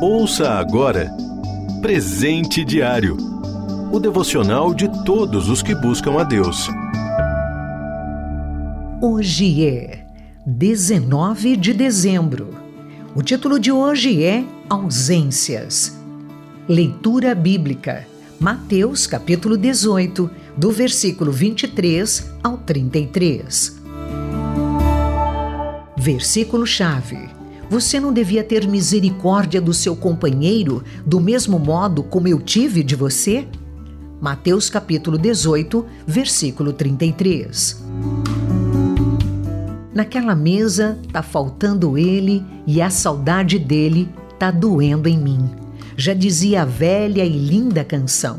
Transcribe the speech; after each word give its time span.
Ouça 0.00 0.50
agora 0.50 1.10
Presente 1.80 2.64
Diário 2.64 3.16
o 3.92 4.00
devocional 4.00 4.74
de 4.74 4.88
todos 5.04 5.48
os 5.48 5.62
que 5.62 5.74
buscam 5.74 6.20
a 6.20 6.24
Deus. 6.24 6.68
Hoje 9.00 9.64
é 9.66 10.04
19 10.44 11.56
de 11.56 11.72
dezembro. 11.72 12.50
O 13.14 13.22
título 13.22 13.58
de 13.58 13.70
hoje 13.72 14.22
é 14.22 14.44
Ausências. 14.68 15.96
Leitura 16.68 17.34
bíblica. 17.34 18.06
Mateus 18.38 19.06
capítulo 19.06 19.56
18, 19.56 20.30
do 20.56 20.70
versículo 20.70 21.32
23 21.32 22.32
ao 22.42 22.58
33. 22.58 23.80
Versículo 25.96 26.66
chave. 26.66 27.35
Você 27.68 27.98
não 27.98 28.12
devia 28.12 28.44
ter 28.44 28.66
misericórdia 28.68 29.60
do 29.60 29.74
seu 29.74 29.96
companheiro 29.96 30.84
do 31.04 31.20
mesmo 31.20 31.58
modo 31.58 32.02
como 32.04 32.28
eu 32.28 32.40
tive 32.40 32.82
de 32.84 32.94
você? 32.94 33.46
Mateus 34.20 34.70
capítulo 34.70 35.18
18, 35.18 35.84
versículo 36.06 36.72
33. 36.72 37.84
Naquela 39.92 40.34
mesa 40.36 40.96
tá 41.12 41.22
faltando 41.22 41.98
ele 41.98 42.44
e 42.66 42.80
a 42.80 42.88
saudade 42.88 43.58
dele 43.58 44.08
tá 44.38 44.52
doendo 44.52 45.08
em 45.08 45.18
mim. 45.18 45.50
Já 45.96 46.14
dizia 46.14 46.62
a 46.62 46.64
velha 46.64 47.24
e 47.24 47.36
linda 47.36 47.82
canção. 47.82 48.38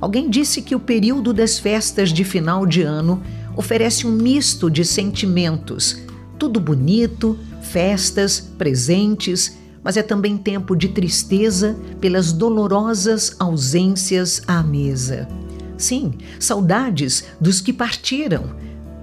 Alguém 0.00 0.30
disse 0.30 0.62
que 0.62 0.74
o 0.74 0.80
período 0.80 1.34
das 1.34 1.58
festas 1.58 2.10
de 2.10 2.24
final 2.24 2.64
de 2.64 2.80
ano 2.82 3.22
oferece 3.56 4.06
um 4.06 4.12
misto 4.12 4.70
de 4.70 4.84
sentimentos, 4.84 5.98
tudo 6.38 6.60
bonito, 6.60 7.38
festas, 7.60 8.40
presentes, 8.40 9.58
mas 9.82 9.96
é 9.96 10.02
também 10.02 10.36
tempo 10.36 10.76
de 10.76 10.88
tristeza 10.88 11.76
pelas 12.00 12.32
dolorosas 12.32 13.36
ausências 13.38 14.42
à 14.46 14.62
mesa. 14.62 15.28
Sim, 15.76 16.14
saudades 16.38 17.24
dos 17.40 17.60
que 17.60 17.72
partiram, 17.72 18.54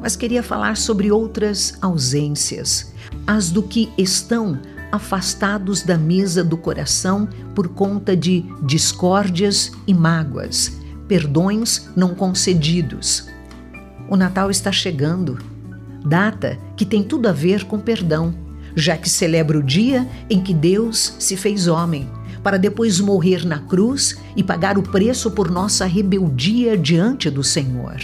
mas 0.01 0.15
queria 0.15 0.43
falar 0.43 0.77
sobre 0.77 1.11
outras 1.11 1.77
ausências, 1.81 2.93
as 3.25 3.49
do 3.49 3.63
que 3.63 3.91
estão 3.97 4.59
afastados 4.91 5.81
da 5.81 5.97
mesa 5.97 6.43
do 6.43 6.57
coração 6.57 7.27
por 7.53 7.69
conta 7.69 8.15
de 8.15 8.45
discórdias 8.63 9.71
e 9.87 9.93
mágoas, 9.93 10.71
perdões 11.07 11.89
não 11.95 12.13
concedidos. 12.13 13.27
O 14.09 14.15
Natal 14.15 14.51
está 14.51 14.71
chegando, 14.71 15.37
data 16.05 16.57
que 16.75 16.85
tem 16.85 17.03
tudo 17.03 17.27
a 17.27 17.31
ver 17.31 17.63
com 17.65 17.79
perdão 17.79 18.45
já 18.75 18.97
que 18.97 19.09
celebra 19.09 19.57
o 19.57 19.63
dia 19.63 20.07
em 20.29 20.41
que 20.41 20.53
Deus 20.53 21.15
se 21.17 21.37
fez 21.37 21.67
homem, 21.67 22.09
para 22.43 22.57
depois 22.57 22.99
morrer 22.99 23.45
na 23.45 23.59
cruz 23.59 24.17
e 24.35 24.43
pagar 24.43 24.77
o 24.77 24.83
preço 24.83 25.31
por 25.31 25.49
nossa 25.49 25.85
rebeldia 25.85 26.77
diante 26.77 27.29
do 27.29 27.43
Senhor. 27.43 27.97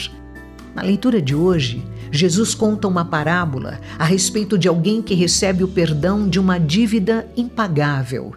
Na 0.73 0.81
leitura 0.81 1.21
de 1.21 1.35
hoje, 1.35 1.83
Jesus 2.11 2.55
conta 2.55 2.87
uma 2.87 3.05
parábola 3.05 3.79
a 3.99 4.05
respeito 4.05 4.57
de 4.57 4.67
alguém 4.67 5.01
que 5.01 5.13
recebe 5.13 5.63
o 5.63 5.67
perdão 5.67 6.27
de 6.27 6.39
uma 6.39 6.57
dívida 6.57 7.27
impagável, 7.35 8.33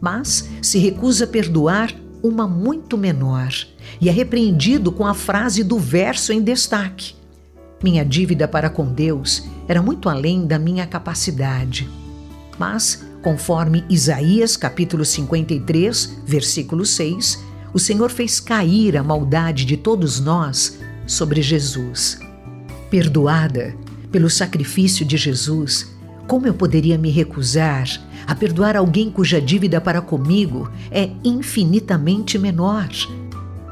mas 0.00 0.48
se 0.62 0.78
recusa 0.78 1.24
a 1.24 1.28
perdoar 1.28 1.92
uma 2.22 2.46
muito 2.46 2.98
menor 2.98 3.52
e 4.00 4.08
é 4.08 4.12
repreendido 4.12 4.92
com 4.92 5.06
a 5.06 5.14
frase 5.14 5.64
do 5.64 5.78
verso 5.78 6.32
em 6.32 6.42
destaque: 6.42 7.14
minha 7.82 8.04
dívida 8.04 8.48
para 8.48 8.68
com 8.68 8.86
Deus 8.86 9.44
era 9.68 9.80
muito 9.80 10.08
além 10.08 10.46
da 10.46 10.58
minha 10.58 10.86
capacidade. 10.86 11.88
Mas, 12.58 13.04
conforme 13.22 13.84
Isaías 13.88 14.56
capítulo 14.56 15.04
53, 15.04 16.22
versículo 16.26 16.84
6, 16.84 17.44
o 17.72 17.78
Senhor 17.78 18.10
fez 18.10 18.40
cair 18.40 18.96
a 18.96 19.02
maldade 19.02 19.64
de 19.64 19.76
todos 19.76 20.18
nós 20.18 20.78
sobre 21.06 21.40
Jesus. 21.40 22.18
Perdoada 22.90 23.76
pelo 24.10 24.28
sacrifício 24.28 25.04
de 25.04 25.16
Jesus, 25.16 25.94
como 26.26 26.46
eu 26.46 26.54
poderia 26.54 26.98
me 26.98 27.10
recusar 27.10 27.86
a 28.26 28.34
perdoar 28.34 28.76
alguém 28.76 29.10
cuja 29.10 29.40
dívida 29.40 29.80
para 29.80 30.00
comigo 30.00 30.70
é 30.90 31.10
infinitamente 31.22 32.38
menor? 32.38 32.88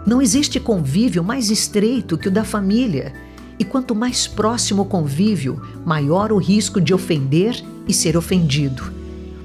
Não 0.06 0.22
existe 0.22 0.60
convívio 0.60 1.24
mais 1.24 1.50
estreito 1.50 2.16
que 2.16 2.28
o 2.28 2.30
da 2.30 2.44
família 2.44 3.12
e 3.58 3.64
quanto 3.64 3.94
mais 3.94 4.26
próximo 4.26 4.82
o 4.82 4.86
convívio, 4.86 5.60
maior 5.84 6.32
o 6.32 6.38
risco 6.38 6.80
de 6.80 6.92
ofender 6.92 7.62
e 7.88 7.94
ser 7.94 8.16
ofendido. 8.16 8.92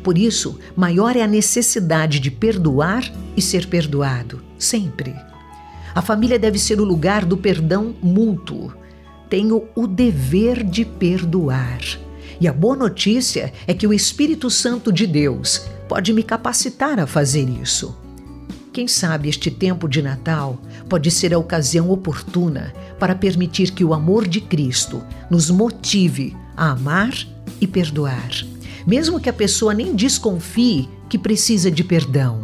Por 0.04 0.18
isso, 0.18 0.60
maior 0.76 1.16
é 1.16 1.22
a 1.22 1.28
necessidade 1.28 2.20
de 2.20 2.32
perdoar 2.32 3.12
e 3.38 3.42
ser 3.42 3.68
perdoado, 3.68 4.42
sempre. 4.58 5.16
A 5.94 6.02
família 6.02 6.40
deve 6.40 6.58
ser 6.58 6.80
o 6.80 6.86
lugar 6.86 7.26
do 7.26 7.38
perdão 7.38 7.94
mútuo. 8.02 8.74
Tenho 9.30 9.64
o 9.76 9.86
dever 9.86 10.64
de 10.64 10.84
perdoar. 10.84 11.80
E 12.40 12.48
a 12.48 12.54
boa 12.54 12.76
notícia 12.76 13.54
é 13.68 13.74
que 13.74 13.86
o 13.86 13.94
Espírito 13.94 14.50
Santo 14.50 14.92
de 14.92 15.06
Deus 15.06 15.66
pode 15.88 16.12
me 16.12 16.24
capacitar 16.24 17.00
a 17.00 17.06
fazer 17.06 17.48
isso. 17.48 18.01
Quem 18.74 18.88
sabe 18.88 19.28
este 19.28 19.52
tempo 19.52 19.86
de 19.86 20.02
Natal 20.02 20.58
pode 20.88 21.12
ser 21.12 21.34
a 21.34 21.38
ocasião 21.38 21.92
oportuna 21.92 22.74
para 22.98 23.14
permitir 23.14 23.72
que 23.72 23.84
o 23.84 23.94
amor 23.94 24.26
de 24.26 24.40
Cristo 24.40 25.04
nos 25.30 25.50
motive 25.50 26.36
a 26.56 26.72
amar 26.72 27.14
e 27.60 27.68
perdoar, 27.68 28.30
mesmo 28.88 29.20
que 29.20 29.28
a 29.28 29.34
pessoa 29.34 29.74
nem 29.74 29.94
desconfie 29.94 30.88
que 31.10 31.18
precisa 31.18 31.70
de 31.70 31.84
perdão. 31.84 32.42